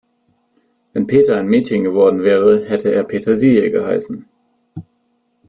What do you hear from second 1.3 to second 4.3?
ein Mädchen geworden wäre, hätte er Petersilie geheißen.